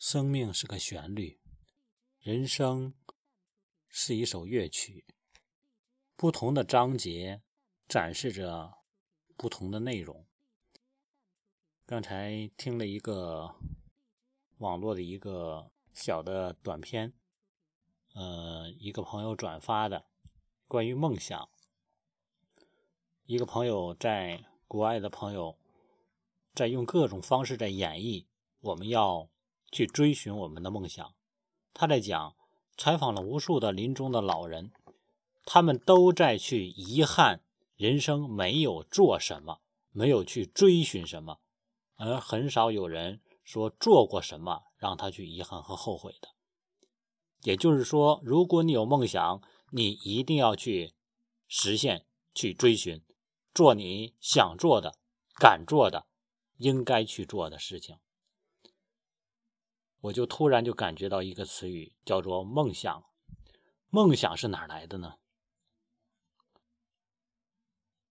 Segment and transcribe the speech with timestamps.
[0.00, 1.38] 生命是个旋律，
[2.20, 2.94] 人生
[3.86, 5.04] 是一首乐曲，
[6.16, 7.42] 不同的章节
[7.86, 8.78] 展示着
[9.36, 10.26] 不同的内容。
[11.84, 13.54] 刚才听了一个
[14.56, 17.12] 网络的一个小的短片，
[18.14, 20.06] 呃，一个朋友转发的
[20.66, 21.50] 关于梦想，
[23.26, 25.58] 一个朋友在国外的朋友
[26.54, 28.24] 在用各种方式在演绎，
[28.60, 29.28] 我们要。
[29.70, 31.14] 去追寻我们的梦想。
[31.72, 32.34] 他在讲，
[32.76, 34.72] 采访了无数的临终的老人，
[35.44, 37.42] 他们都在去遗憾
[37.76, 39.60] 人生没有做什么，
[39.92, 41.40] 没有去追寻什么，
[41.96, 46.28] 而很少有人说做过什么让他去遗憾和后悔的。
[47.42, 50.94] 也就是说，如果你有梦想，你一定要去
[51.48, 53.02] 实现、去追寻，
[53.54, 54.98] 做你想做的、
[55.38, 56.06] 敢做的、
[56.58, 57.96] 应该去做的事情。
[60.00, 63.04] 我就突然就感觉到一个词语，叫做梦想。
[63.90, 65.14] 梦想是哪来的呢？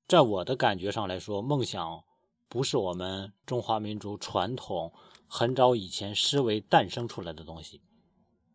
[0.08, 2.04] 在我的感觉上来说，梦想
[2.48, 4.94] 不是我们中华民族传统
[5.28, 7.82] 很早以前思维诞生出来的东西，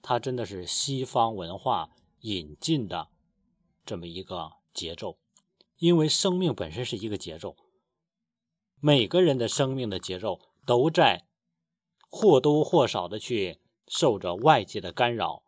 [0.01, 3.09] 它真的是西方文化引进的
[3.85, 5.19] 这么一个节奏。
[5.79, 7.57] 因为生命本身是一个节奏，
[8.81, 11.27] 每个人的生命的节奏都在。
[12.17, 15.43] 或多或少的去受着外界的干扰，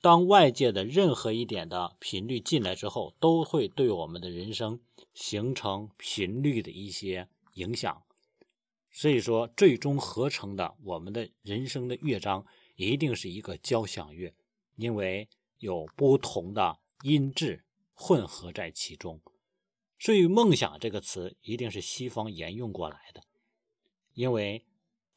[0.00, 4.80] 当外界的任何一点的频率进来之后，都会对我们的人生
[5.12, 8.02] 形成频率的一些影响。
[8.90, 14.32] 所以说，最终合成的我们的人生的乐章一定是一个交响乐，
[14.76, 15.28] 因为
[15.58, 19.20] 有不同的音质混合在其中。
[19.98, 23.22] 所以，梦想这个词一定是西方沿用过来的，
[24.14, 24.64] 因为。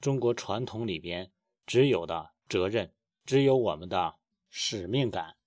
[0.02, 1.32] 中国传统里边
[1.64, 2.92] 只有的责任，
[3.24, 4.16] 只有我们的
[4.50, 5.38] 使命感，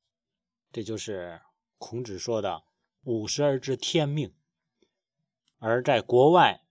[0.71, 1.43] 这就是
[1.77, 2.63] 孔子说的
[3.03, 4.33] “五十而知天命”。
[5.59, 6.65] 而在国外，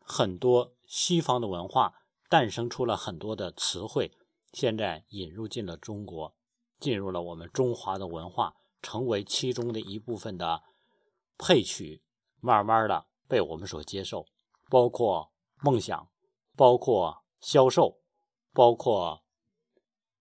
[0.00, 4.18] 很多西方的文化诞生出了很多的词汇，
[4.52, 6.34] 现在引入进了中国，
[6.80, 10.64] 进入了我们中华的文化，成为其中的一部分的
[11.38, 12.02] 配曲，
[12.40, 14.26] 慢慢的被我们所接受，
[14.68, 15.30] 包括。
[15.60, 16.10] 梦想
[16.56, 18.00] 包括销售，
[18.52, 19.24] 包括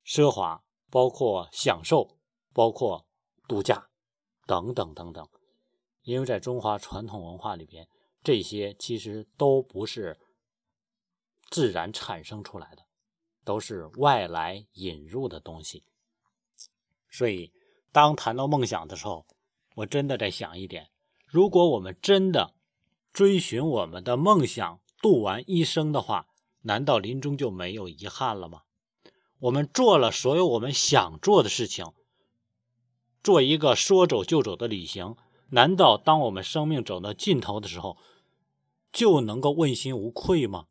[0.05, 2.17] 奢华，包括享受，
[2.53, 3.07] 包括
[3.47, 3.89] 度假，
[4.45, 5.27] 等等等等。
[6.03, 7.87] 因为在中华传统文化里边，
[8.23, 10.19] 这些其实都不是
[11.49, 12.85] 自然产生出来的，
[13.43, 15.83] 都是外来引入的东西。
[17.09, 17.51] 所以，
[17.91, 19.25] 当谈到梦想的时候，
[19.75, 20.89] 我真的在想一点：
[21.25, 22.53] 如果我们真的
[23.11, 26.27] 追寻我们的梦想，度完一生的话，
[26.61, 28.63] 难道临终就没有遗憾了吗？
[29.39, 31.93] 我们做了所有我们想做的事情，
[33.23, 35.15] 做一个说走就走的旅行，
[35.49, 37.97] 难道当我们生命走到尽头的时候，
[38.91, 40.67] 就能够问心无愧吗？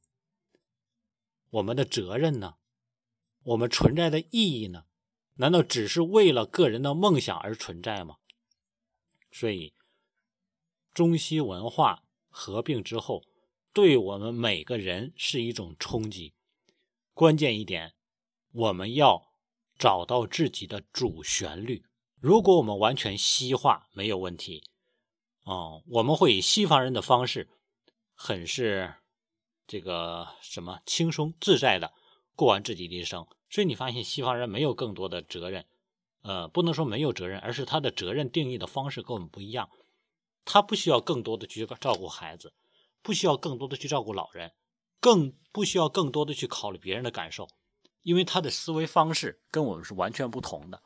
[1.50, 2.56] 我们的责任呢？
[3.44, 4.86] 我们存在的意义呢？
[5.34, 8.16] 难道只是为了个人的梦想而存在吗？
[9.30, 9.72] 所以，
[10.92, 13.22] 中西文化合并之后。
[13.76, 16.32] 对我们每个人是一种冲击。
[17.12, 17.92] 关键一点，
[18.50, 19.26] 我们要
[19.78, 21.84] 找到自己的主旋律。
[22.18, 24.64] 如果我们完全西化，没有问题。
[25.42, 27.50] 哦，我们会以西方人的方式，
[28.14, 28.94] 很是
[29.66, 31.92] 这个什么轻松自在的
[32.34, 33.26] 过完自己的一生。
[33.50, 35.66] 所以你发现西方人没有更多的责任，
[36.22, 39.68] 呃，不能说没有责任，而是他的责任定义的方式跟我们不一样。
[40.46, 42.54] 他不需要更多的去照顾孩子。
[43.06, 44.50] 不需要更多的去照顾老人，
[44.98, 47.48] 更不需要更多的去考虑别人的感受，
[48.02, 50.82] 因为他的思维方式跟我们是完全不同的，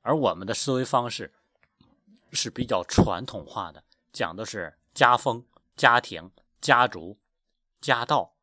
[0.00, 1.34] 而我们的思维方式
[2.32, 5.44] 是比较传统化的，讲的是家风、
[5.76, 7.18] 家庭、家族、
[7.82, 8.34] 家道，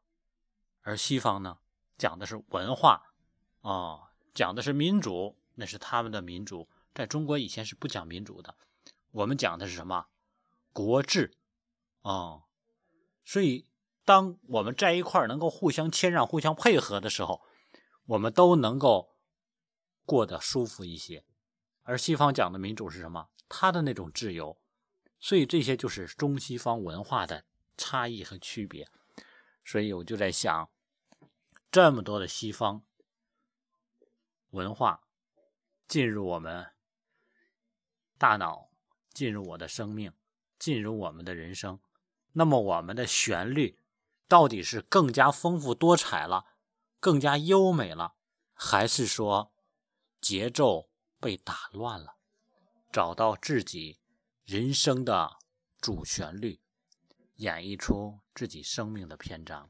[0.83, 1.57] 而西方呢，
[1.97, 3.15] 讲的是文化，
[3.62, 8.53] 啊，讲的是民主，那是他们的民主，在中国以前是不讲民主的，
[9.09, 10.06] 我们讲的是什么？
[10.71, 11.35] 国治，
[12.03, 12.44] 啊。
[13.25, 13.67] 所以，
[14.03, 17.41] 当我们在一块儿能够互相谦让、互相配合的时候，
[18.05, 19.15] 我们都能够
[20.05, 21.25] 过得舒服一些。
[21.83, 23.29] 而西方讲的民主是什么？
[23.47, 24.59] 他的那种自由。
[25.19, 27.45] 所以这些就是中西方文化的
[27.77, 28.89] 差异和区别。
[29.63, 30.69] 所以我就在想，
[31.71, 32.83] 这么多的西方
[34.49, 35.07] 文化
[35.87, 36.67] 进入我们
[38.17, 38.69] 大脑，
[39.13, 40.11] 进入我的生命，
[40.59, 41.79] 进入我们的人生。
[42.33, 43.80] 那么我们的旋律
[44.27, 46.45] 到底是更加丰富多彩了，
[47.00, 48.15] 更加优美了，
[48.53, 49.53] 还是说
[50.19, 50.89] 节奏
[51.19, 52.18] 被打乱了？
[52.91, 54.00] 找到自己
[54.44, 55.38] 人生的
[55.80, 56.62] 主旋律，
[57.35, 59.69] 演绎出自己生命的篇章。